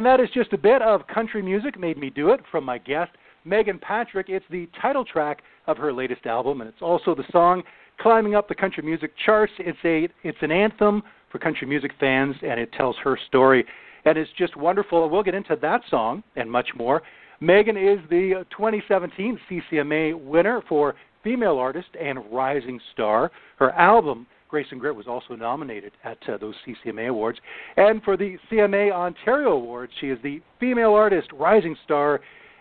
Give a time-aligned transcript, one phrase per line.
[0.00, 2.78] And that is just a bit of country music made me do it from my
[2.78, 3.10] guest,
[3.46, 4.30] Meghan Patrick.
[4.30, 7.62] It's the title track of her latest album, and it's also the song
[8.00, 9.52] climbing up the country music charts.
[9.58, 13.62] It's a it's an anthem for country music fans, and it tells her story,
[14.06, 15.06] and it's just wonderful.
[15.10, 17.02] We'll get into that song and much more.
[17.42, 23.30] Meghan is the 2017 CCMA winner for Female Artist and Rising Star.
[23.58, 27.38] Her album Grace and Grit was also nominated at uh, those CCMA Awards.
[27.76, 32.20] And for the CMA Ontario Awards, she is the Female Artist Rising Star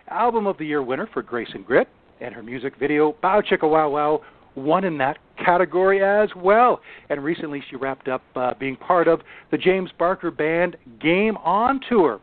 [0.09, 1.87] Album of the Year winner for Grace and Grit.
[2.21, 4.21] And her music video, Bow Chicka Wow Wow,
[4.53, 6.79] won in that category as well.
[7.09, 11.79] And recently she wrapped up uh, being part of the James Barker Band Game On
[11.89, 12.21] Tour.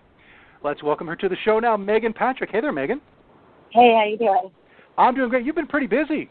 [0.62, 2.50] Let's welcome her to the show now, Meghan Patrick.
[2.50, 3.00] Hey there, Meghan.
[3.70, 4.52] Hey, how you doing?
[4.96, 5.44] I'm doing great.
[5.44, 6.30] You've been pretty busy.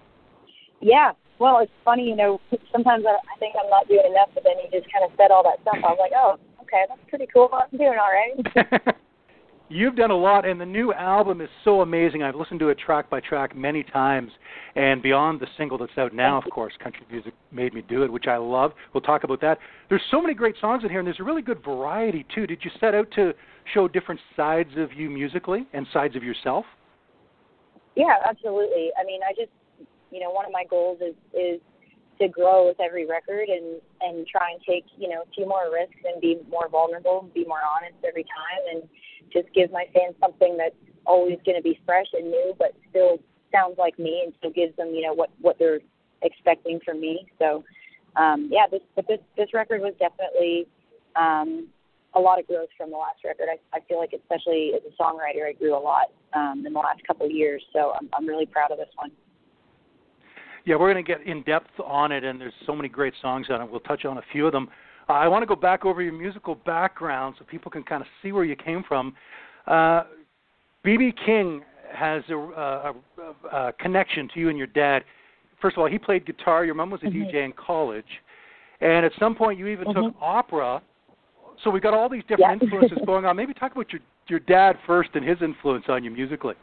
[0.80, 2.40] Yeah, well, it's funny, you know,
[2.72, 5.32] sometimes I, I think I'm not doing enough, but then you just kind of said
[5.32, 5.76] all that stuff.
[5.84, 7.50] I was like, oh, okay, that's pretty cool.
[7.52, 8.96] I'm doing all right.
[9.68, 12.22] You've done a lot, and the new album is so amazing.
[12.22, 14.32] I've listened to it track by track many times,
[14.76, 18.12] and beyond the single that's out now, of course, Country Music Made Me Do It,
[18.12, 18.74] which I love.
[18.94, 19.58] We'll talk about that.
[19.90, 22.46] There's so many great songs in here, and there's a really good variety, too.
[22.46, 23.34] Did you set out to
[23.74, 26.66] show different sides of you musically and sides of yourself?
[27.96, 28.92] Yeah, absolutely.
[29.02, 29.52] I mean, I just
[30.12, 31.62] you know, one of my goals is is
[32.20, 35.72] to grow with every record and and try and take you know a few more
[35.72, 38.90] risks and be more vulnerable, be more honest every time, and
[39.34, 43.20] just give my fans something that's always going to be fresh and new, but still
[43.52, 45.82] sounds like me and still gives them you know what what they're
[46.22, 47.28] expecting from me.
[47.40, 47.64] So
[48.16, 50.68] um, yeah, this but this this record was definitely
[51.16, 51.68] um,
[52.16, 53.48] a lot of growth from the last record.
[53.52, 56.80] I, I feel like especially as a songwriter, I grew a lot um, in the
[56.80, 57.62] last couple of years.
[57.74, 59.12] So I'm I'm really proud of this one.
[60.66, 63.48] Yeah, we're going to get in depth on it, and there's so many great songs
[63.50, 63.70] on it.
[63.70, 64.68] We'll touch on a few of them.
[65.08, 68.08] Uh, I want to go back over your musical background so people can kind of
[68.24, 69.16] see where you came from.
[69.68, 70.04] BB
[71.14, 71.62] uh, King
[71.94, 72.94] has a, a,
[73.52, 75.04] a, a, connection to you and your dad.
[75.62, 76.66] First of all, he played guitar.
[76.66, 77.24] Your mom was a mm-hmm.
[77.24, 78.06] DJ in college,
[78.82, 80.06] and at some point you even mm-hmm.
[80.06, 80.82] took opera.
[81.64, 82.66] So we've got all these different yeah.
[82.66, 83.36] influences going on.
[83.36, 86.56] Maybe talk about your your dad first and his influence on you musically.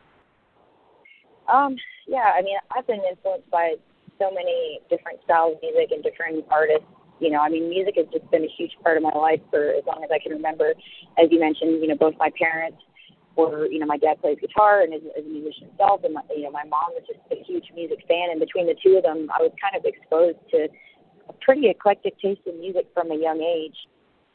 [1.53, 1.77] Um,
[2.07, 3.75] yeah, I mean, I've been influenced by
[4.19, 6.89] so many different styles of music and different artists.
[7.21, 9.71] You know, I mean, music has just been a huge part of my life for
[9.71, 10.75] as long as I can remember.
[11.19, 12.83] As you mentioned, you know, both my parents
[13.37, 16.23] were, you know, my dad plays guitar and is, is a musician himself, and my,
[16.35, 18.31] you know, my mom was just a huge music fan.
[18.31, 20.69] And between the two of them, I was kind of exposed to
[21.29, 23.77] a pretty eclectic taste in music from a young age.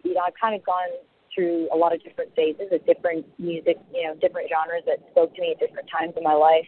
[0.03, 0.95] You know, I've kind of gone
[1.33, 5.35] through a lot of different phases of different music, you know, different genres that spoke
[5.35, 6.65] to me at different times in my life.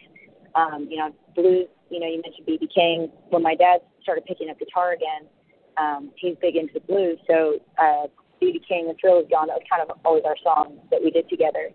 [0.54, 3.10] Um, you know, blues you know, you mentioned BB King.
[3.28, 5.28] When my dad started picking up guitar again,
[5.76, 7.18] um, he's big into the blues.
[7.26, 8.06] So uh,
[8.40, 11.10] BB King, The Thrill Is Gone, that was kind of always our song that we
[11.10, 11.70] did together.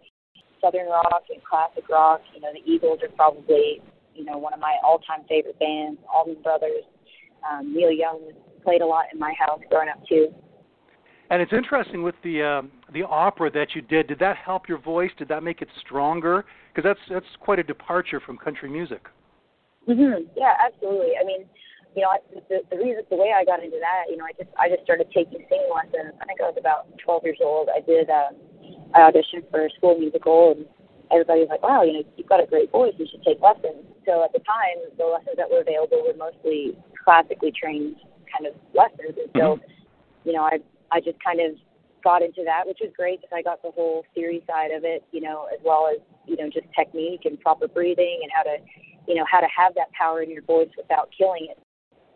[0.62, 3.82] Southern rock and classic rock, you know, the Eagles are probably,
[4.16, 6.00] you know, one of my all-time favorite bands.
[6.12, 6.84] Allman Brothers,
[7.48, 8.32] um, Neil Young
[8.64, 10.34] played a lot in my house growing up too.
[11.30, 14.08] And it's interesting with the um, the opera that you did.
[14.08, 15.10] Did that help your voice?
[15.18, 16.46] Did that make it stronger?
[16.76, 19.08] Because that's that's quite a departure from country music.
[19.88, 20.28] Mm-hmm.
[20.36, 21.16] Yeah, absolutely.
[21.16, 21.48] I mean,
[21.96, 22.12] you know,
[22.50, 24.84] the, the reason, the way I got into that, you know, I just, I just
[24.84, 26.12] started taking singing lessons.
[26.20, 27.70] I think I was about 12 years old.
[27.72, 28.36] I did, um,
[28.92, 30.66] I auditioned for a school musical, and
[31.12, 32.94] everybody was like, "Wow, you know, you've got a great voice.
[32.98, 36.76] You should take lessons." So at the time, the lessons that were available were mostly
[37.00, 37.96] classically trained
[38.28, 40.28] kind of lessons, and so, mm-hmm.
[40.28, 40.60] you know, I,
[40.92, 41.56] I just kind of
[42.04, 45.04] got into that, which was great because I got the whole theory side of it,
[45.12, 48.58] you know, as well as you know just technique and proper breathing and how to
[49.08, 51.58] you know how to have that power in your voice without killing it.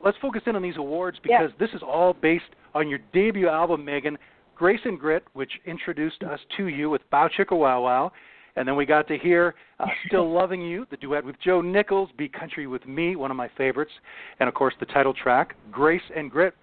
[0.04, 1.66] Let's focus in on these awards because yeah.
[1.66, 4.16] this is all based on your debut album, Meghan,
[4.56, 8.12] Grace and Grit, which introduced us to you with Bow Chicka Wow Wow.
[8.56, 12.10] And then we got to hear uh, Still Loving You, the duet with Joe Nichols,
[12.18, 13.92] Be Country with Me, one of my favorites.
[14.40, 16.54] And of course, the title track, Grace and Grit.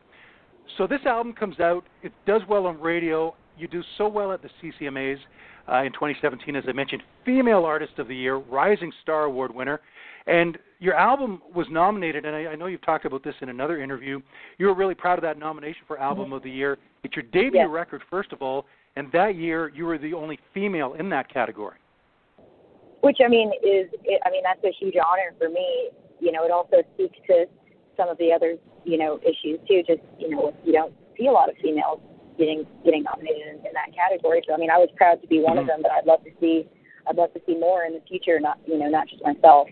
[0.77, 3.35] So this album comes out, it does well on radio.
[3.57, 5.19] You do so well at the CCMAs
[5.71, 9.81] uh, in 2017, as I mentioned, Female Artist of the Year, Rising Star Award winner.
[10.27, 13.81] And your album was nominated, and I, I know you've talked about this in another
[13.81, 14.21] interview.
[14.59, 16.35] You were really proud of that nomination for Album mm-hmm.
[16.35, 16.79] of the Year.
[17.05, 17.69] It's your debut yes.
[17.71, 18.67] record, first of all,
[18.97, 21.77] and that year you were the only female in that category.
[23.03, 23.89] Which I mean is,
[24.25, 25.91] I mean that's a huge honor for me.
[26.19, 27.45] You know, it also speaks to
[27.97, 29.83] some of the other, you know, issues too.
[29.87, 32.01] Just you know, you don't see a lot of females
[32.39, 34.43] getting getting nominated in, in that category.
[34.47, 35.65] So I mean, I was proud to be one mm-hmm.
[35.65, 36.69] of them, but I'd love to see
[37.09, 38.41] I'd love to see more in the future.
[38.41, 39.69] Not you know, not just myself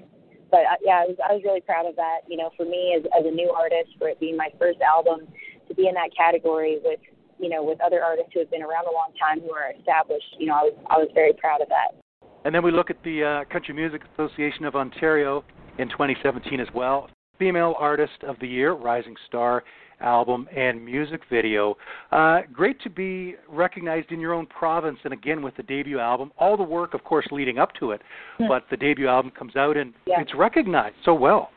[0.54, 2.22] but uh, yeah, I was I was really proud of that.
[2.28, 5.26] You know, for me as as a new artist, for it being my first album,
[5.66, 7.00] to be in that category with
[7.40, 10.38] you know, with other artists who have been around a long time who are established.
[10.38, 11.98] You know, I was I was very proud of that.
[12.44, 15.44] And then we look at the uh, Country Music Association of Ontario
[15.78, 17.08] in 2017 as well.
[17.38, 19.64] Female Artist of the Year, Rising Star
[20.00, 21.76] album and music video.
[22.12, 26.32] Uh, great to be recognized in your own province, and again with the debut album.
[26.38, 28.02] All the work, of course, leading up to it,
[28.38, 28.48] Hmm.
[28.48, 30.20] but the debut album comes out and Yeah.
[30.20, 31.50] it's recognized so well.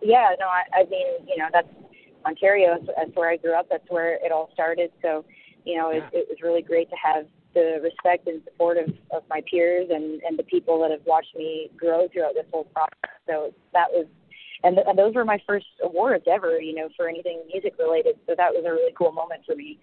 [0.00, 1.68] Yeah, no, I, I mean, you know, that's
[2.24, 2.76] Ontario.
[2.78, 3.66] That's, that's where I grew up.
[3.68, 4.92] That's where it all started.
[5.02, 5.24] So,
[5.64, 9.22] you know, it, it was really great to have the respect and support of, of
[9.28, 13.10] my peers and, and the people that have watched me grow throughout this whole process.
[13.26, 14.06] So that was,
[14.64, 18.16] and, th- and those were my first awards ever, you know, for anything music related.
[18.26, 19.78] So that was a really cool moment for me.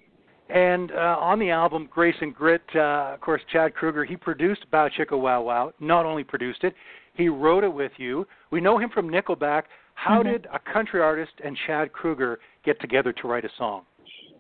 [0.50, 4.69] And uh, on the album Grace and Grit, uh, of course, Chad Kroeger, he produced
[4.72, 5.74] Bow Chicka Wow Wow.
[5.80, 6.75] Not only produced it,
[7.16, 8.27] he wrote it with you.
[8.51, 9.63] We know him from Nickelback.
[9.95, 10.31] How Mhm.
[10.31, 13.86] did a country artist and Chad Kroeger get together to write a song?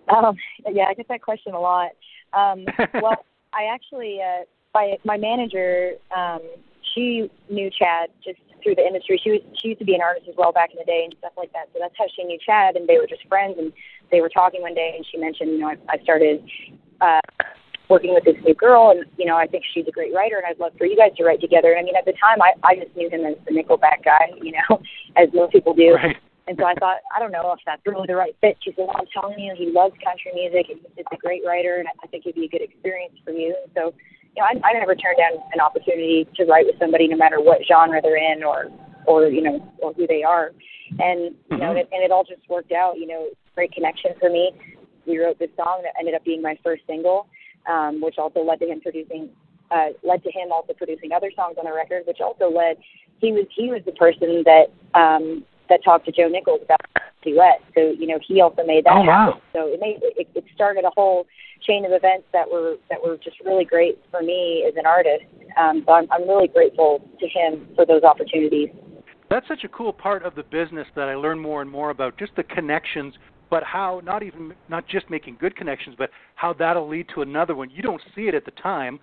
[0.09, 0.37] Um,
[0.69, 1.91] yeah, I get that question a lot.
[2.33, 2.65] Um,
[3.01, 4.43] well, I actually, uh,
[4.73, 6.41] my my manager, um,
[6.93, 9.21] she knew Chad just through the industry.
[9.21, 11.13] She was she used to be an artist as well back in the day and
[11.21, 11.69] stuff like that.
[11.71, 13.61] So that's how she knew Chad, and they were just friends.
[13.61, 13.71] And
[14.09, 16.41] they were talking one day, and she mentioned, you know, I, I started
[16.99, 17.21] uh,
[17.87, 20.49] working with this new girl, and you know, I think she's a great writer, and
[20.49, 21.77] I'd love for you guys to write together.
[21.77, 24.33] And I mean, at the time, I I just knew him as the Nickelback guy,
[24.41, 24.81] you know,
[25.15, 25.93] as most people do.
[25.93, 26.17] Right.
[26.47, 28.57] And so I thought, I don't know if that's really the right fit.
[28.61, 31.77] She said, well, I'm telling you, he loves country music and he's a great writer,
[31.77, 33.55] and I think it'd be a good experience for you.
[33.63, 33.93] And so,
[34.35, 37.39] you know, I, I never turn down an opportunity to write with somebody, no matter
[37.39, 38.67] what genre they're in or,
[39.07, 40.51] or you know, or who they are.
[40.99, 41.69] And you know, Mhm.
[41.69, 42.97] and it, and it all just worked out.
[42.97, 44.51] You know, great connection for me.
[45.05, 47.27] We wrote this song that ended up being my first single,
[47.67, 49.29] um, which also led to him producing,
[49.71, 52.77] uh, led to him also producing other songs on the record, which also led.
[53.19, 56.81] He was he was the person that um, that talked to Joe Nichols about
[57.23, 57.61] the duet.
[57.73, 59.41] So you know, he also made that Oh, wow.
[59.53, 61.25] So it made it, it started a whole
[61.61, 65.25] chain of events that were that were just really great for me as an artist.
[65.57, 68.69] Um, so I'm I'm really grateful to him for those opportunities.
[69.29, 72.17] That's such a cool part of the business that I learn more and more about
[72.17, 73.15] just the connections,
[73.49, 77.55] but how not even not just making good connections, but how that'll lead to another
[77.55, 77.69] one.
[77.69, 78.99] You don't see it at the time,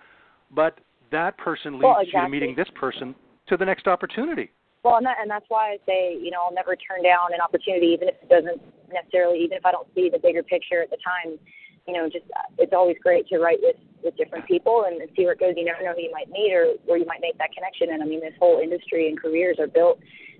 [0.51, 0.79] but
[1.11, 3.13] that person leads Well, you to meeting this person
[3.47, 4.51] to the next opportunity.
[4.83, 7.39] Well, and that and that's why I say you know I'll never turn down an
[7.39, 10.89] opportunity, even if it doesn't necessarily, even if I don't see the bigger picture at
[10.89, 11.39] the time.
[11.87, 15.09] You know, just uh, it's always great to write with with different people and, and
[15.15, 15.53] see where it goes.
[15.55, 17.91] You never know who you might meet or where you might make that connection.
[17.91, 19.99] And I mean, this whole industry and careers are built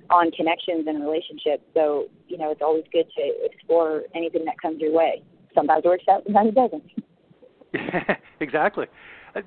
[0.10, 1.64] on connections and relationships.
[1.74, 5.24] So you know, it's always good to explore anything that comes your way.
[5.56, 8.18] Sometimes it works out, sometimes it doesn't.
[8.40, 8.88] exactly.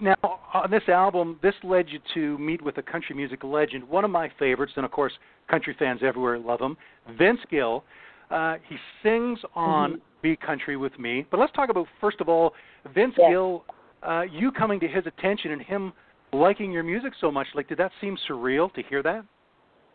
[0.01, 0.17] Now,
[0.53, 4.11] on this album, this led you to meet with a country music legend, one of
[4.11, 5.13] my favorites, and of course,
[5.49, 6.77] country fans everywhere love him,
[7.17, 7.85] Vince Gill.
[8.31, 10.01] Uh, he sings on Mhm.
[10.23, 11.25] Be Country with Me.
[11.31, 12.55] But let's talk about, first of all,
[12.87, 13.31] Vince Yes.
[13.31, 13.65] Gill,
[14.03, 15.93] uh, you coming to his attention and him
[16.33, 17.47] liking your music so much.
[17.55, 19.25] Like, did that seem surreal to hear that?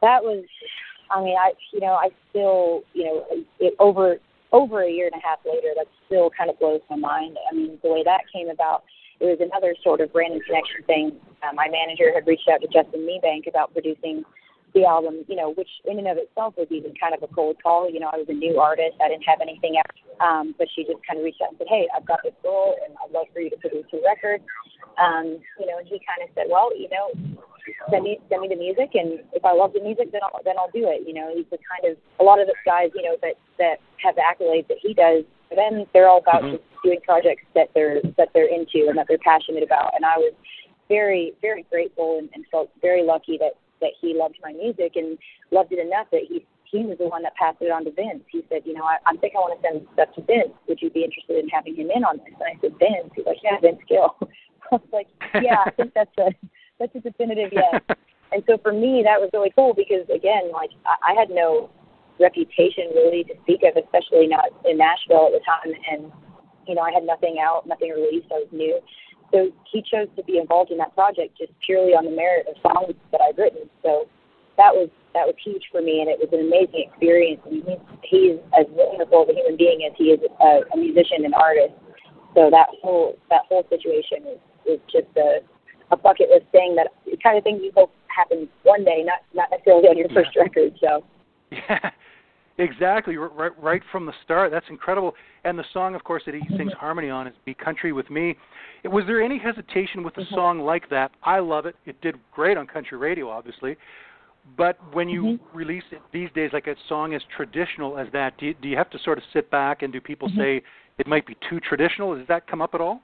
[0.02, 0.44] that was
[1.12, 3.26] i mean i you know i still you know
[3.60, 4.18] it, over
[4.52, 7.56] over a year and a half later that still kind of blows my mind i
[7.56, 8.84] mean the way that came about
[9.22, 11.16] it was another sort of random connection thing.
[11.44, 14.24] Uh, my manager had reached out to Justin Niebank about producing
[14.74, 17.58] the album you know which in and of itself was even kind of a cold
[17.62, 17.92] call.
[17.92, 18.96] You know i was a new artist.
[19.04, 20.00] I didn't have anything else.
[20.24, 22.76] Um but she just kind of reached out and said hey i've got this role
[22.88, 24.40] and i'd love for you to produce a record
[24.96, 27.12] um you know and he kind of said well you know
[27.92, 30.56] send me send me the music and if I love the music then I'll then
[30.58, 31.06] I'll do it.
[31.08, 33.78] You know, he's the kind of a lot of the guys, you know, that that
[34.04, 35.24] have the accolades that he does,
[35.56, 36.52] then they're all about Mhm.
[36.58, 39.94] just doing projects that they're that they're into and that they're passionate about.
[39.96, 40.34] And I was
[40.88, 45.18] very, very grateful and, and felt very lucky that that he loved my music and
[45.52, 48.24] loved it enough that he he was the one that passed it on to Vince.
[48.32, 50.56] He said, you know, I, I think I want to send stuff to Vince.
[50.68, 52.32] Would you be interested in having him in on this?
[52.40, 53.12] And I said, Vince.
[53.16, 54.16] He's like, yeah, Vince Gill.
[54.72, 55.08] I was like,
[55.44, 56.32] yeah, I think that's a
[56.80, 57.82] that's a definitive yes.
[58.32, 61.70] And so for me, that was really cool because again, like I, I had no
[62.20, 65.76] reputation really to speak of, especially not in Nashville at the time.
[65.92, 66.12] And
[66.72, 68.32] you know, I had nothing out, nothing released.
[68.32, 68.80] I was new.
[69.36, 72.56] So he chose to be involved in that project just purely on the merit of
[72.64, 73.68] songs that I'd written.
[73.84, 74.08] So
[74.56, 77.44] that was that was huge for me, and it was an amazing experience.
[77.44, 81.28] And he's he's as wonderful of a human being as he is a, a musician
[81.28, 81.76] and artist.
[82.40, 85.44] So that whole that whole situation is is just a
[85.92, 89.28] a bucket list thing that the kind of thing you hope happens one day, not
[89.36, 90.24] not necessarily on your Yeah.
[90.24, 90.72] first record.
[90.80, 91.04] So
[91.52, 91.92] Yeah,
[92.58, 93.18] exactly.
[93.18, 94.52] Right, right from the start.
[94.52, 95.16] That's incredible.
[95.44, 98.36] And the song, of course, that he sings harmony on is "Be Country with Me."
[98.86, 100.34] Was there any hesitation with a Mhm.
[100.34, 101.12] song like that?
[101.24, 101.76] I love it.
[101.86, 103.78] It did great on country radio, obviously.
[104.58, 105.40] But when you Mhm.
[105.54, 108.76] release it these days, like a song as traditional as that, do you, do you
[108.76, 110.38] have to sort of sit back and do people Mhm.
[110.38, 110.64] say
[110.98, 112.16] it might be too traditional.
[112.16, 113.02] Does that come up at all?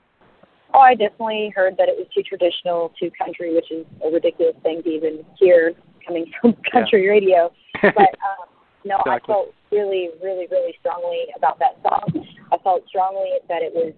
[0.74, 4.56] Oh, I definitely heard that it was too traditional, too country, which is a ridiculous
[4.62, 5.74] thing to even hear
[6.04, 7.10] coming from country yeah.
[7.10, 7.52] radio.
[7.82, 8.48] But um,
[8.88, 9.32] no, exactly.
[9.32, 12.08] I felt really, really, really strongly about that song.
[12.50, 13.92] I felt strongly that it was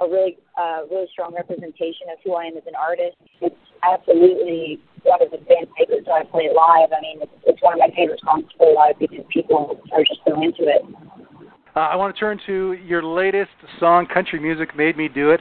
[0.00, 3.16] a really, uh, really strong representation of who I am as an artist.
[3.40, 6.94] It's absolutely one of the band favorites when I play it live.
[6.94, 10.04] I mean, it's, it's one of my favorite songs to play live because people are
[10.06, 10.82] just so into it.
[11.74, 15.40] Uh, I want to turn to your latest song, Country Music Made Me Do It.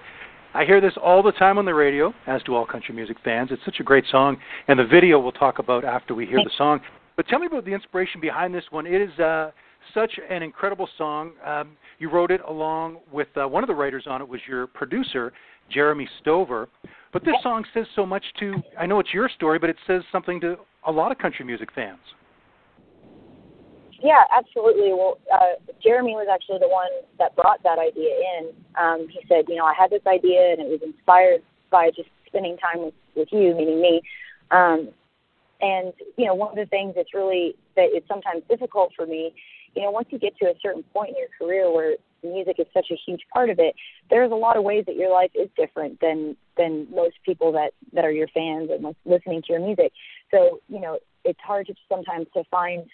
[0.53, 3.49] I hear this all the time on the radio, as do all country music fans.
[3.51, 4.37] It's such a great song,
[4.69, 6.79] and the video we'll talk about after we hear the song.
[7.15, 8.85] But tell me about the inspiration behind this one.
[8.85, 9.51] It is uh,
[9.93, 11.31] such an incredible song.
[11.45, 14.67] Um, you wrote it along with uh, one of the writers on it was your
[14.67, 15.31] producer,
[15.69, 16.67] Jeremy Stover.
[17.13, 18.55] But this song says so much to.
[18.77, 21.69] I know it's your story, but it says something to a lot of country music
[21.73, 21.99] fans.
[24.03, 24.91] Yeah, absolutely.
[24.91, 28.49] Well, uh, Jeremy was actually the one that brought that idea in.
[28.77, 31.41] Um, he said, you know, I had this idea and it was inspired
[31.71, 34.01] by just spending time with, with you, meaning me.
[34.51, 34.89] Um,
[35.61, 39.33] and, you know, one of the things that's really, that it's sometimes difficult for me,
[39.75, 42.65] you know, once you get to a certain point in your career where music is
[42.73, 43.75] such a huge part of it,
[44.09, 47.71] there's a lot of ways that your life is different than, than most people that,
[47.93, 49.91] that are your fans and listening to your music.
[50.31, 52.85] So, you know, it's hard to sometimes to find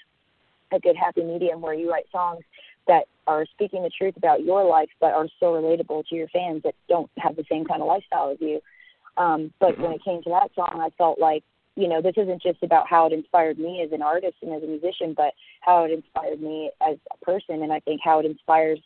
[0.72, 2.44] a good happy medium where you write songs
[2.88, 6.64] that are speaking the truth about your life but are so relatable to your fans
[6.64, 8.60] that don't have the same kind of lifestyle as you.
[9.18, 11.44] Um, but when it came to that song, I felt like,
[11.76, 14.64] you know, this isn't just about how it inspired me as an artist and as
[14.64, 17.64] a musician, but how it inspired me as a person.
[17.64, 18.80] And I think how it inspires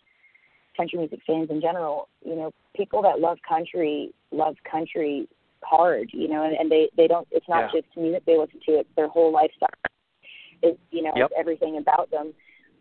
[0.77, 2.09] country music fans in general.
[2.23, 5.27] You know, people that love country love country
[5.63, 7.81] hard, you know, and, and they, they don't, it's not yeah.
[7.81, 9.69] just music they listen to, it's their whole lifestyle
[10.61, 11.31] It's, you know yep.
[11.37, 12.33] everything about them.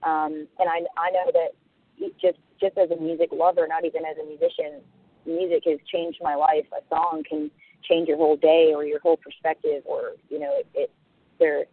[0.03, 4.17] Um, and I I know that just just as a music lover, not even as
[4.23, 4.81] a musician,
[5.27, 6.67] music has changed my life.
[6.73, 7.51] A song can
[7.89, 10.91] change your whole day or your whole perspective, or you know it, it
[11.39, 11.65] they're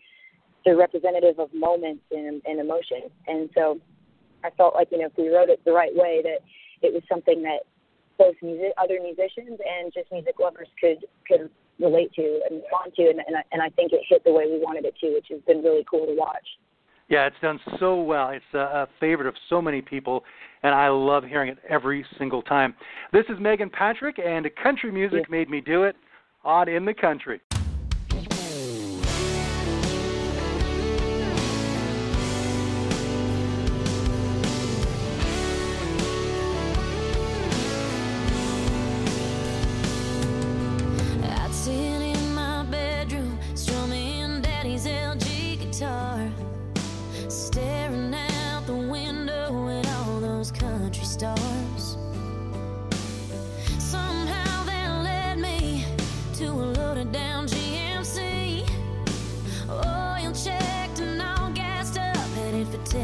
[0.65, 3.09] they're representative of moments and, and emotion.
[3.27, 3.79] And so
[4.43, 6.39] I felt like you know if we wrote it the right way, that
[6.81, 7.61] it was something that
[8.17, 13.09] both music, other musicians and just music lovers could could relate to and respond to,
[13.09, 15.27] and, and, I, and I think it hit the way we wanted it to, which
[15.31, 16.45] has been really cool to watch.
[17.11, 18.29] Yeah, it's done so well.
[18.29, 20.23] It's a, a favorite of so many people,
[20.63, 22.73] and I love hearing it every single time.
[23.11, 25.37] This is Meghan Patrick, and country music yeah.
[25.37, 25.97] made me do it
[26.45, 27.41] on In the Country.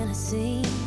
[0.07, 0.86] wanna see.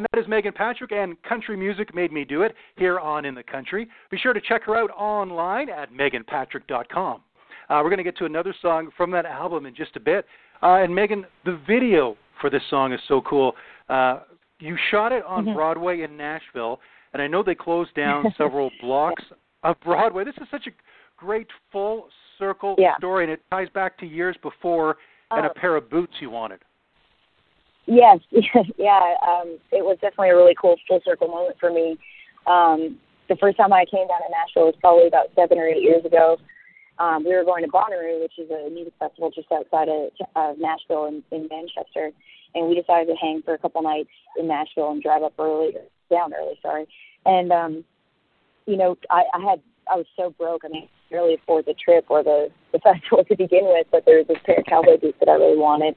[0.00, 3.34] And that is Meghan Patrick and Country Music Made Me Do It here on In
[3.34, 3.86] the Country.
[4.10, 7.20] Be sure to check her out online at meganpatrick.com.
[7.68, 10.24] Uh, we're going to get to another song from that album in just a bit.
[10.62, 13.52] Uh, and Meghan, the video for this song is so cool.
[13.90, 14.20] Uh,
[14.58, 15.54] you shot it on Mhm.
[15.54, 16.80] Broadway in Nashville,
[17.12, 19.24] and I know they closed down several blocks
[19.64, 20.24] of Broadway.
[20.24, 20.70] This is such a
[21.18, 22.96] great full circle Yeah.
[22.96, 24.96] story, and it ties back to years before
[25.30, 25.54] and a Oh.
[25.54, 26.60] pair of boots you wanted.
[27.86, 28.20] Yes,
[28.78, 29.16] yeah.
[29.26, 31.98] Um, it was definitely a really cool full circle moment for me.
[32.46, 35.82] Um, the first time I came down to Nashville was probably about seven or eight
[35.82, 36.36] years ago.
[37.00, 40.58] Um, we were going to Bonnaroo, which is a music festival just outside of, of
[40.58, 42.12] Nashville in, in Manchester,
[42.54, 45.72] and we decided to hang for a couple nights in Nashville and drive up early,
[46.10, 46.86] down early, sorry.
[47.24, 47.84] And um,
[48.66, 50.62] you know, I, I had I was so broke.
[50.64, 53.86] I mean, I barely afford the trip or the the festival to begin with.
[53.90, 55.96] But there was this pair of cowboy boots that I really wanted,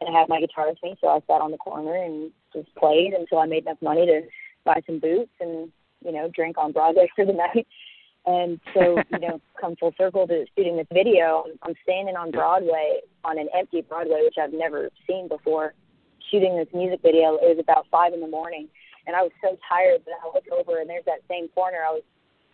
[0.00, 2.74] and I had my guitar with me, so I sat on the corner and just
[2.74, 4.22] played until I made enough money to
[4.64, 5.70] buy some boots and
[6.04, 7.66] you know drink on Broadway for the night.
[8.24, 11.44] And so you know, come full circle to shooting this video.
[11.62, 15.74] I'm standing on Broadway on an empty Broadway, which I've never seen before,
[16.30, 17.34] shooting this music video.
[17.42, 18.68] It was about five in the morning,
[19.06, 21.92] and I was so tired that I looked over and there's that same corner I
[21.92, 22.02] was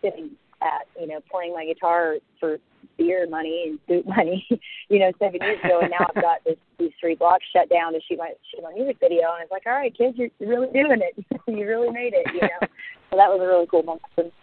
[0.01, 2.57] sitting at, you know, playing my guitar for
[2.97, 4.45] beer money and boot money,
[4.89, 7.93] you know, seven years ago, and now I've got this these three blocks shut down
[7.93, 10.49] to shoot my shoot my music video, and it's like, all right, kids, you're, you're
[10.49, 12.59] really doing it, you really made it, you know.
[13.09, 14.33] so that was a really cool moment.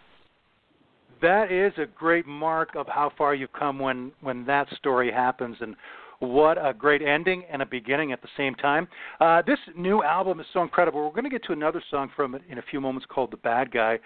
[1.21, 5.57] That is a great mark of how far you've come when when that story happens,
[5.61, 5.75] and
[6.19, 8.87] what a great ending and a beginning at the same time.
[9.19, 11.03] Uh, this new album is so incredible.
[11.03, 13.37] We're going to get to another song from it in a few moments called "The
[13.37, 13.99] Bad Guy,"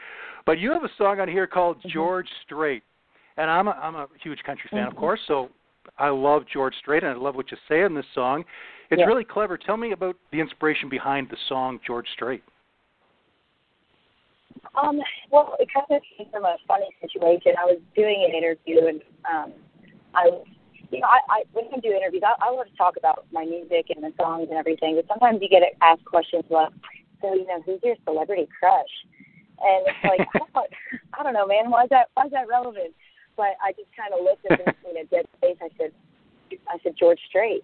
[0.46, 1.90] but you have a song on here called Mm-hmm.
[1.90, 2.84] "George Strait,"
[3.38, 4.98] and I'm a, I'm a huge country fan, of Mhm.
[4.98, 5.50] course, so
[5.98, 8.46] I love George Strait, and I love what you say in this song.
[8.90, 9.06] It's Yeah.
[9.06, 9.58] really clever.
[9.58, 12.44] Tell me about the inspiration behind the song "George Strait."
[14.76, 17.54] Um, well, it kind of came from a funny situation.
[17.58, 19.54] I was doing an interview, and um,
[20.14, 20.30] I
[20.92, 23.46] you know, I, I when I do interviews, I, I love to talk about my
[23.46, 24.96] music and the songs and everything.
[24.96, 26.72] But sometimes you get asked questions like,
[27.22, 28.92] "So, you know, who's your celebrity crush?"
[29.64, 30.70] And it's like, I, don't,
[31.20, 31.70] I don't know, man.
[31.70, 32.08] Why is that?
[32.14, 32.94] Why is that relevant?
[33.38, 35.58] But I just kind of looked at them, you know, dead face.
[35.62, 35.92] I said,
[36.70, 37.64] I said George Strait.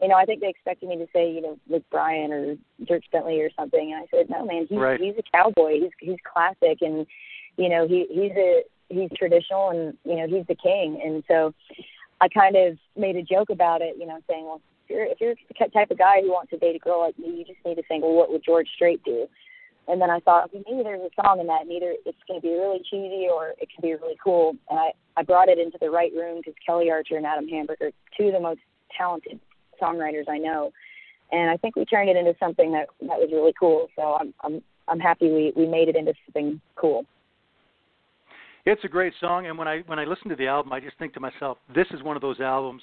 [0.00, 3.10] You know, I think they expected me to say, you know, Luke Bryan or Dierks
[3.10, 5.00] Bentley or something, and I said, no, man, he's Right.
[5.00, 5.80] he's a cowboy.
[5.80, 7.06] He's he's classic, and
[7.56, 11.00] you know, he he's a he's traditional, and you know, he's the king.
[11.02, 11.54] And so,
[12.20, 15.20] I kind of made a joke about it, you know, saying, well, if you're if
[15.20, 17.64] you're the type of guy who wants to date a girl like me, you just
[17.64, 19.26] need to think, well, what would George Strait do?
[19.88, 22.40] And then I thought, okay, maybe there's a song in that, and either it's going
[22.40, 24.56] to be really cheesy or it can be really cool.
[24.68, 27.80] And I I brought it into the right room because Kelly Archer and Adam Hambrick
[27.80, 28.60] are two of the most
[28.96, 29.38] talented
[29.80, 30.72] songwriters I know,
[31.30, 33.88] and I think we turned it into something that that was really cool.
[33.96, 37.06] So I'm I'm I'm happy we we made it into something cool.
[38.64, 40.98] It's a great song, and when I when I listen to the album, I just
[40.98, 42.82] think to myself, this is one of those albums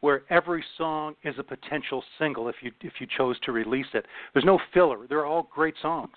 [0.00, 4.04] where every song is a potential single if you if you chose to release it.
[4.34, 5.06] There's no filler.
[5.08, 6.12] They're all great songs.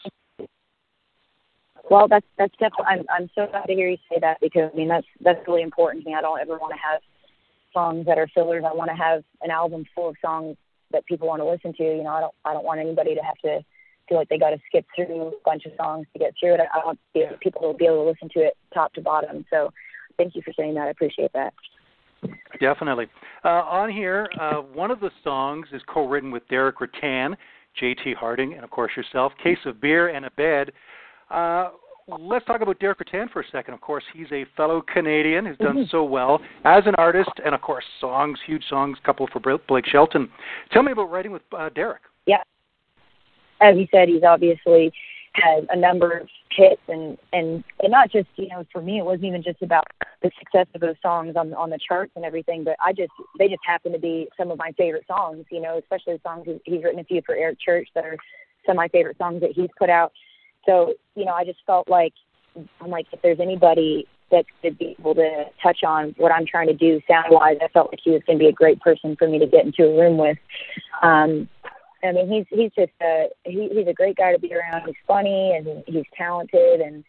[1.90, 2.86] Well, that's that's definitely.
[2.88, 5.62] I'm I'm so glad to hear you say that because I mean that's that's really
[5.62, 6.16] important to me.
[6.16, 7.02] I don't ever want to have
[7.74, 8.64] songs that are fillers.
[8.68, 10.58] I want to have an album full of songs
[10.92, 11.84] that people want to listen to.
[11.84, 13.64] You know, I don't I don't want anybody to have to
[14.10, 16.62] feel like they got to skip through a bunch of songs to get through it.
[16.62, 17.00] I want
[17.40, 19.46] people to be able to listen to it top to bottom.
[19.50, 19.72] So,
[20.18, 20.88] thank you for saying that.
[20.88, 21.54] I appreciate that.
[22.60, 23.08] Definitely.
[23.44, 27.36] Uh, on here, uh, one of the songs is co-written with Derick Ruttan,
[27.80, 28.14] J.T.
[28.20, 29.34] Harding, and of course yourself.
[29.44, 30.72] Case of Beer and a Bed.
[31.30, 31.70] Uh,
[32.08, 33.74] let's talk about Derick Ruttan for a second.
[33.74, 37.62] Of course, he's a fellow Canadian who's done so well as an artist, and of
[37.62, 40.30] course, songs, huge songs, couple for Blake Shelton.
[40.72, 42.02] Tell me about writing with uh, Derick.
[42.26, 42.44] Yeah.
[43.62, 44.92] As you said, he's obviously
[45.36, 49.06] had a number of hits and and and not just you know for me it
[49.06, 49.86] wasn't even just about
[50.22, 53.48] the success of those songs on on the charts and everything but I just they
[53.48, 56.84] just happen to be some of my favorite songs you know especially the songs he's
[56.84, 58.18] written a few for Eric Church that are
[58.66, 60.14] some of my favorite songs that he's put out
[60.66, 62.14] so you know I just felt like
[62.82, 66.68] I'm like if there's anybody that could be able to touch on what I'm trying
[66.68, 69.16] to do sound wise I felt like he was going to be a great person
[69.18, 70.38] for me to get into a room with
[71.02, 71.48] um
[72.04, 74.84] I mean, he's he's just a he, he's a great guy to be around.
[74.86, 77.04] He's funny and he's talented, and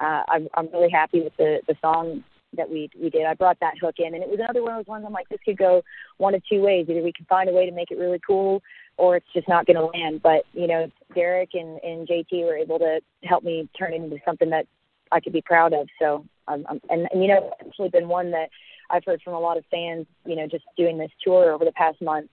[0.00, 2.24] uh, I'm I'm really happy with the the song
[2.56, 3.26] that we we did.
[3.26, 5.04] I brought that hook in, and it was another one of those ones.
[5.06, 5.82] I'm like, this could go
[6.16, 6.86] one of two ways.
[6.88, 8.62] Either we can find a way to make it really cool,
[8.96, 10.22] or it's just not going to land.
[10.22, 14.18] But you know, Derick and and JT were able to help me turn it into
[14.24, 14.66] something that
[15.12, 15.88] I could be proud of.
[16.00, 18.50] So, um, um, and and you know, it's actually been one that
[18.90, 20.06] I've heard from a lot of fans.
[20.24, 22.30] You know, just doing this tour over the past month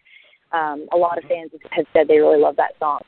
[0.51, 3.01] um, a lot of fans have said they really love that song.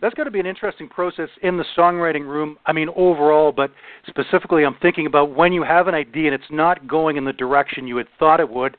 [0.00, 2.58] That's got to be an interesting process in the songwriting room.
[2.66, 3.70] I mean, overall, but
[4.06, 7.32] specifically, I'm thinking about when you have an idea and it's not going in the
[7.32, 8.76] direction you had thought it would,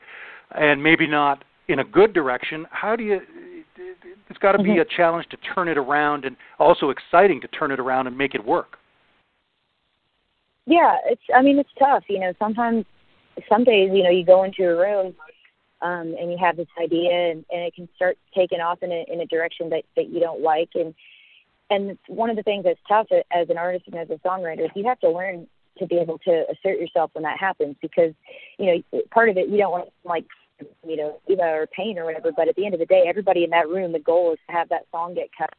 [0.52, 2.66] and maybe not in a good direction.
[2.70, 3.20] How do you?
[4.30, 4.80] It's got to be mm-hmm.
[4.80, 8.34] a challenge to turn it around, and also exciting to turn it around and make
[8.34, 8.76] it work.
[10.66, 11.22] Yeah, it's.
[11.34, 12.04] I mean, it's tough.
[12.08, 12.84] You know, sometimes,
[13.48, 15.14] some days, you know, you go into a room
[15.80, 19.04] um, and you have this idea and, and it can start taking off in a,
[19.12, 20.70] in a direction that, that you don't like.
[20.74, 20.94] And,
[21.70, 24.70] and one of the things that's tough as an artist and as a songwriter is
[24.74, 25.46] you have to learn
[25.78, 28.12] to be able to assert yourself when that happens because,
[28.58, 30.26] you know, part of it, you don't want to like,
[30.86, 33.44] you know, either or pain or whatever, but at the end of the day, everybody
[33.44, 35.54] in that room, the goal is to have that song get cut.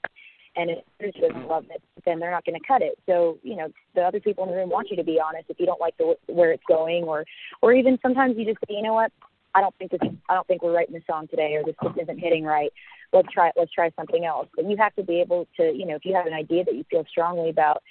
[0.56, 2.98] And if others doesn't love it, then they're not going to cut it.
[3.06, 5.60] So, you know, the other people in the room want you to be honest if
[5.60, 7.24] you don't like the where it's going, or,
[7.62, 9.12] or even sometimes you just say, you know what,
[9.56, 11.98] I don't think this I don't think we're writing the song today or this just
[12.00, 12.72] isn't hitting right.
[13.12, 14.48] Let's try let's try something else.
[14.56, 16.76] But you have to be able to, you know, if you have an idea that
[16.76, 17.82] you feel strongly about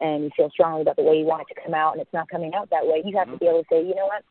[0.00, 2.12] and you feel strongly about the way you want it to come out and it's
[2.12, 3.34] not coming out that way, you have mm-hmm.
[3.34, 4.22] to be able to say, you know what,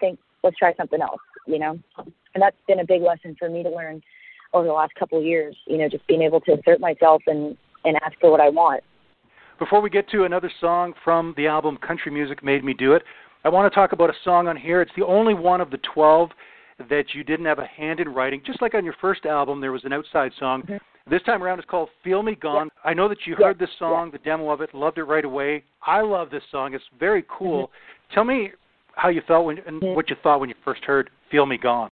[0.00, 1.78] think let's try something else, you know?
[1.96, 4.02] And that's been a big lesson for me to learn
[4.52, 7.56] over the last couple of years, you know, just being able to assert myself and,
[7.84, 8.82] and ask for what I want.
[9.58, 13.02] Before we get to another song from the album Country Music Made Me Do It,
[13.44, 14.80] I want to talk about a song on here.
[14.80, 16.30] It's the only one of the 12
[16.88, 18.40] that you didn't have a hand in writing.
[18.44, 20.62] Just like on your first album, there was an outside song.
[20.62, 20.76] Mm-hmm.
[21.10, 22.90] This time around, it's called "Feel Me Gone." Yeah.
[22.90, 23.48] I know that you yeah.
[23.48, 24.12] heard this song, yeah.
[24.12, 25.62] the demo of it, loved it right away.
[25.86, 27.66] I love this song; it's very cool.
[27.66, 28.14] Mm-hmm.
[28.14, 28.52] Tell me
[28.96, 29.94] how you felt when, and mm-hmm.
[29.94, 31.90] what you thought when you first heard "Feel Me Gone."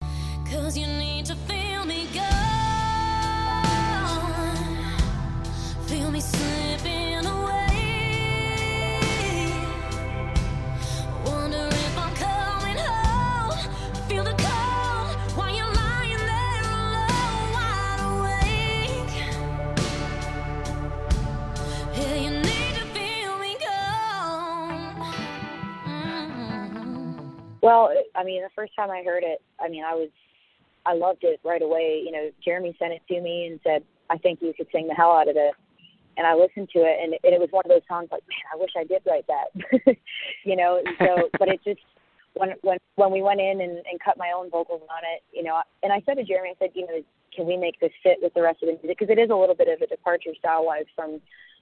[27.65, 30.11] Well, I mean, the first time I heard it, I mean, I was,
[30.85, 32.03] I loved it right away.
[32.05, 34.93] You know, Jeremy sent it to me and said, "I think you could sing the
[34.93, 35.55] hell out of this."
[36.19, 38.45] And I listened to it, and, and it was one of those songs like, man,
[38.53, 39.49] I wish I did write that.
[40.45, 41.81] you know, so, but it just
[42.35, 45.43] when when when we went in and, and cut my own vocals on it, you
[45.43, 47.01] know, and I said to Jeremy, I said, you know,
[47.35, 48.99] can we make this fit with the rest of the music?
[49.01, 51.19] Because it is a little bit of a departure style wise from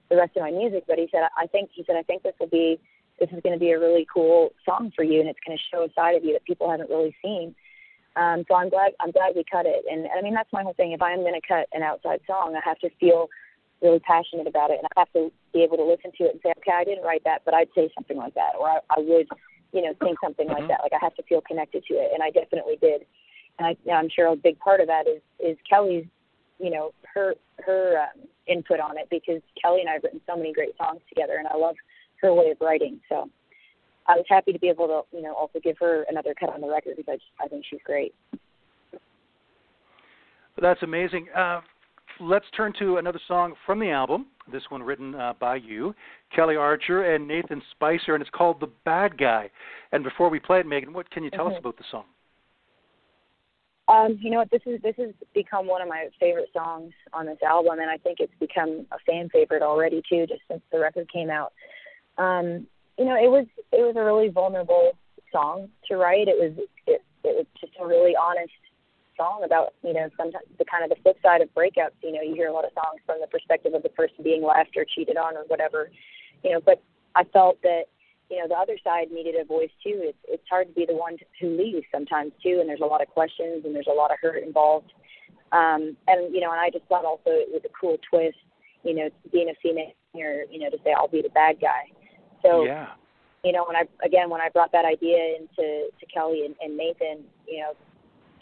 [0.09, 0.83] the rest of my music.
[0.85, 2.77] But he said, I think he said, I think this will be
[3.19, 5.63] this is going to be a really cool song for you, and it's going to
[5.71, 7.55] show a side of you that people haven't really seen.
[8.15, 10.73] Um, so I'm glad I'm glad we cut it, and, I mean that's my whole
[10.73, 10.91] thing.
[10.91, 13.27] If I am going to cut an outside song, I have to feel
[13.81, 16.39] really passionate about it, and I have to be able to listen to it and
[16.43, 18.99] say, okay, I didn't write that, but I'd say something like that, or I, I
[18.99, 19.27] would,
[19.73, 20.67] you know, think something like mm-hmm.
[20.67, 20.81] that.
[20.83, 23.01] Like I have to feel connected to it, and I definitely did.
[23.59, 26.05] And I, I'm sure a big part of that is is Kelly's,
[26.59, 30.35] you know, her her um, input on it because Kelly and I have written so
[30.35, 31.75] many great songs together, and I love
[32.23, 32.99] her way of writing.
[33.09, 33.29] So
[34.07, 36.61] I was happy to be able to, you know, also give her another cut on
[36.61, 38.15] the record because I think she's great.
[40.59, 41.27] That's amazing.
[41.35, 41.61] Uh,
[42.19, 44.27] let's turn to another song from the album.
[44.51, 45.95] This one written uh, by you,
[46.35, 49.49] Kelly Archer and Nathan Spicer, and it's called "The Bad Guy."
[49.91, 51.55] And before we play it, Meghan, what can you tell mm-hmm.
[51.55, 52.03] us about the song?
[53.87, 54.51] Um, you know what?
[54.51, 57.97] This is this has become one of my favorite songs on this album, and I
[57.97, 61.51] think it's become a fan favorite already too, just since the record came out
[62.17, 64.91] um, you know, it was it was a really vulnerable
[65.31, 66.27] song to write.
[66.27, 66.53] It was
[66.85, 68.53] it, it was just a really honest
[69.17, 71.97] song about you know sometimes the kind of the flip side of breakups.
[72.03, 74.43] You know, you hear a lot of songs from the perspective of the person being
[74.43, 75.89] left or cheated on or whatever.
[76.43, 76.81] You know, but
[77.15, 77.85] I felt that
[78.29, 80.13] you know the other side needed a voice too.
[80.13, 83.01] It's it's hard to be the one who leaves sometimes too, and there's a lot
[83.01, 84.93] of questions and there's a lot of hurt involved.
[85.51, 88.37] Um, and you know, and I just thought also it was a cool twist.
[88.83, 91.89] You know, being a female, or you know, to say I'll be the bad guy
[92.43, 92.89] so, yeah.
[93.43, 96.77] you know, when I again when I brought that idea into to Kelly and, and
[96.77, 97.73] Nathan, you know,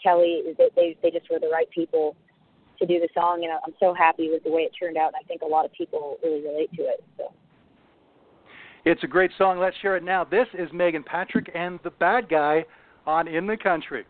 [0.02, 2.16] Kelly they, they they just were the right people
[2.78, 5.08] to do the song, and I'm so happy with the way it turned out.
[5.08, 7.02] And I think a lot of people really relate to it.
[7.16, 7.32] So.
[8.84, 9.60] It's a great song.
[9.60, 10.24] Let's share it now.
[10.24, 12.64] This is Meghan Patrick and the Bad Guy
[13.06, 14.04] on In the Country.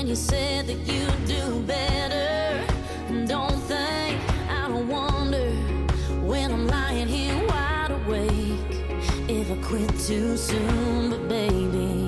[0.00, 2.64] when you said that you'd do better.
[3.26, 5.50] Don't think I don't wonder
[6.24, 8.80] when I'm lying here wide awake
[9.28, 11.99] if I quit too soon, but baby.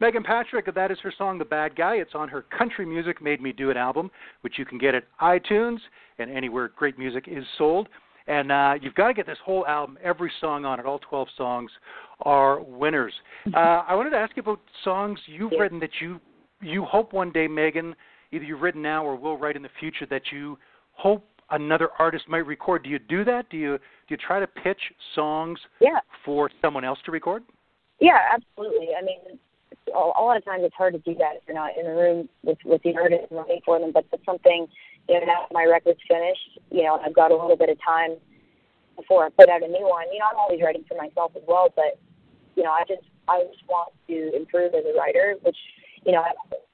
[0.00, 1.96] Meghan Patrick, that is her song The Bad Guy.
[1.96, 4.10] It's on her Country Music Made Me Do It album,
[4.40, 5.76] which you can get at iTunes
[6.18, 7.86] and anywhere great music is sold.
[8.26, 11.28] And uh, you've got to get this whole album, every song on it, all 12
[11.36, 11.70] songs
[12.22, 13.12] are winners.
[13.46, 13.54] Mm-hmm.
[13.54, 15.58] Uh, I wanted to ask you about songs you've yeah.
[15.58, 16.20] written that you
[16.62, 17.94] you hope one day, Meghan,
[18.32, 20.58] either you've written now or will write in the future that you
[20.92, 22.84] hope another artist might record.
[22.84, 23.48] Do you do that?
[23.50, 24.80] Do you do you try to pitch
[25.14, 26.00] songs yeah.
[26.24, 27.42] for someone else to record?
[27.98, 28.88] Yeah, absolutely.
[28.98, 29.38] I mean,
[29.94, 32.28] a lot of times it's hard to do that if you're not in the room
[32.42, 33.92] with with the artist and writing for them.
[33.92, 34.66] But it's something,
[35.08, 38.16] you know, now my record's finished, you know, I've got a little bit of time
[38.96, 40.06] before I put out a new one.
[40.12, 41.98] You know, I'm always writing for myself as well, but
[42.56, 45.58] you know, I just I just want to improve as a writer, which
[46.04, 46.24] you know,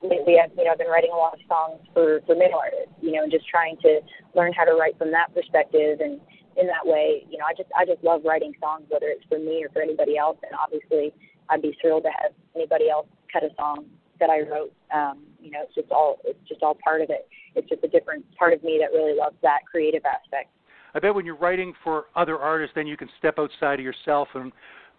[0.02, 2.94] lately I've you know I've been writing a lot of songs for for male artists,
[3.00, 4.00] you know, and just trying to
[4.34, 6.20] learn how to write from that perspective and
[6.56, 9.38] in that way, you know, I just I just love writing songs, whether it's for
[9.38, 11.12] me or for anybody else, and obviously
[11.50, 13.86] I'd be thrilled to have anybody else cut a song
[14.20, 14.72] that I wrote.
[14.94, 17.28] Um, you know, it's just all it's just all part of it.
[17.54, 20.50] It's just a different part of me that really loves that creative aspect.
[20.94, 24.28] I bet when you're writing for other artists, then you can step outside of yourself
[24.34, 24.52] and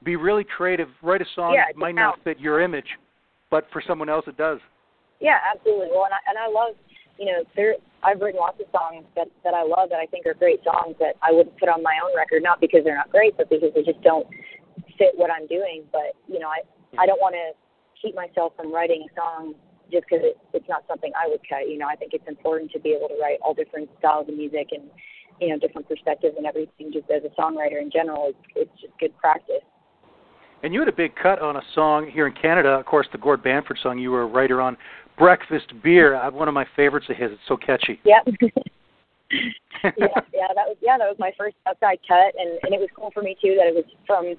[0.03, 0.89] be really creative.
[1.01, 2.87] Write a song yeah, that might not fit your image,
[3.49, 4.59] but for someone else it does.
[5.19, 5.87] Yeah, absolutely.
[5.91, 6.75] Well, and I, and I love,
[7.17, 7.75] you know, there.
[8.03, 10.95] I've written lots of songs that that I love that I think are great songs
[10.99, 13.73] that I wouldn't put on my own record, not because they're not great, but because
[13.73, 14.27] they just don't
[14.97, 15.83] fit what I'm doing.
[15.91, 16.61] But you know, I
[16.97, 17.53] I don't want to
[18.01, 19.55] keep myself from writing a song
[19.91, 21.67] just because it, it's not something I would cut.
[21.67, 24.35] You know, I think it's important to be able to write all different styles of
[24.35, 24.83] music and
[25.39, 26.91] you know different perspectives and everything.
[26.91, 29.63] Just as a songwriter in general, it's, it's just good practice.
[30.63, 33.19] And you had a big cut on a song here in Canada, of course, the
[33.19, 33.99] Gord Bamford song.
[33.99, 34.75] You were a writer on
[35.17, 37.31] Breakfast Beer, uh, one of my favorites of his.
[37.31, 37.99] It's so catchy.
[38.03, 38.27] Yep.
[39.83, 39.91] yeah,
[40.33, 43.11] yeah, that was yeah, that was my first outside cut, and and it was cool
[43.13, 44.35] for me too that it was from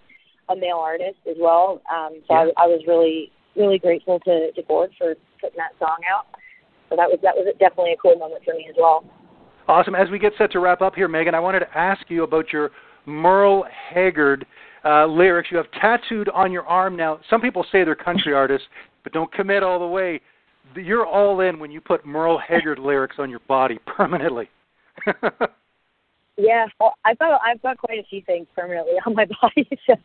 [0.48, 1.80] a male artist as well.
[1.92, 2.50] Um, so yeah.
[2.56, 6.26] I, I was really really grateful to to Gord for putting that song out.
[6.88, 9.04] So that was that was definitely a cool moment for me as well.
[9.66, 9.94] Awesome.
[9.94, 12.52] As we get set to wrap up here, Meghan, I wanted to ask you about
[12.52, 12.70] your
[13.04, 14.46] Merle Haggard
[14.84, 17.20] uh, lyrics you have tattooed on your arm now.
[17.28, 18.66] Some people say they're country artists,
[19.02, 20.20] but don't commit all the way.
[20.74, 24.48] You're all in when you put Merle Haggard lyrics on your body permanently.
[26.38, 29.68] yeah, well, I've got I've got quite a few things permanently on my body.
[29.86, 29.94] So,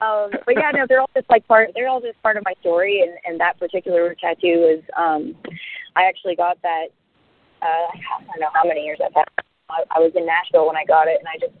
[0.00, 1.70] um, but yeah, no, they're all just like part.
[1.74, 4.84] They're all just part of my story, and and that particular tattoo is.
[4.96, 5.36] Um,
[5.94, 6.86] I actually got that.
[7.62, 9.24] Uh, I don't know how many years I've had.
[9.68, 11.54] I, I was in Nashville when I got it, and I just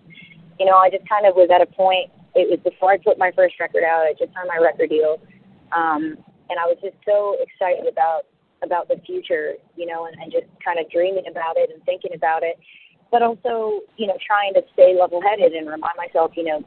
[0.58, 2.10] you know, I just kind of was at a point.
[2.34, 4.04] It was before I put my first record out.
[4.08, 5.20] I just signed my record deal,
[5.76, 6.16] um,
[6.48, 8.24] and I was just so excited about
[8.62, 12.12] about the future, you know, and, and just kind of dreaming about it and thinking
[12.14, 12.56] about it,
[13.10, 16.64] but also, you know, trying to stay level-headed and remind myself, you know,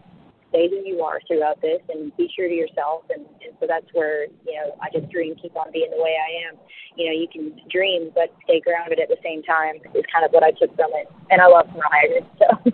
[0.50, 3.04] stay who you are throughout this and be true to yourself.
[3.10, 6.16] And, and so that's where, you know, I just dream, keep on being the way
[6.18, 6.60] I am.
[6.96, 10.32] You know, you can dream, but stay grounded at the same time is kind of
[10.32, 11.08] what I took from it.
[11.30, 12.72] And I love Mariah, so.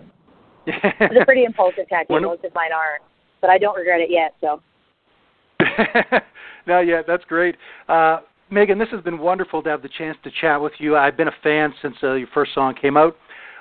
[0.66, 2.14] it's a pretty impulsive tattoo.
[2.14, 2.98] When, Most of mine are,
[3.40, 4.34] but I don't regret it yet.
[4.40, 4.62] So.
[6.66, 7.56] no, yeah, that's great.
[7.88, 10.96] Uh, Meghan, this has been wonderful to have the chance to chat with you.
[10.96, 13.16] I've been a fan since uh, your first song came out.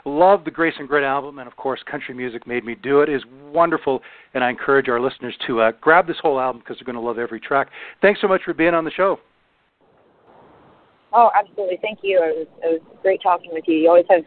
[0.08, 3.10] Love the Grace and Grit album, and of course, Country Music Made Me Do It
[3.10, 4.02] is wonderful,
[4.36, 7.06] and I encourage our listeners to uh, grab this whole album because they're going to
[7.06, 7.70] love every track.
[8.04, 9.20] Thanks so much for being on the show.
[11.12, 11.80] Oh, absolutely.
[11.82, 12.22] Thank you.
[12.22, 13.78] It was, it was great talking with you.
[13.78, 14.24] You always have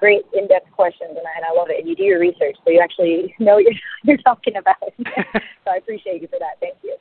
[0.00, 1.78] great in-depth questions, and I, and I love it.
[1.80, 4.76] And you do your research, so you actually know what you're, you're talking about.
[4.98, 6.58] so I appreciate you for that.
[6.60, 6.96] Thank you.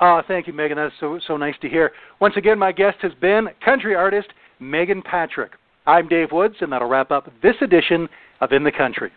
[0.00, 0.74] Oh, thank you, Meghan.
[0.74, 1.92] That's so so nice to hear.
[2.20, 4.28] Once again, my guest has been country artist
[4.60, 5.52] Meghan Patrick.
[5.86, 8.08] I'm Dave Woods, and that'll wrap up this edition
[8.40, 9.10] of In the Country.